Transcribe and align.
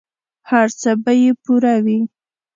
هر 0.49 0.67
څه 0.81 0.91
به 1.03 1.11
یې 1.21 1.31
پوره 1.43 1.75
وي. 1.85 1.99